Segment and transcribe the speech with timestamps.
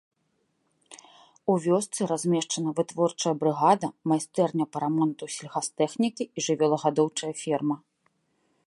[1.53, 7.77] У вёсцы размешчана вытворчая брыгада, майстэрня па рамонту сельгастэхнікі і жывёлагадоўчая ферма.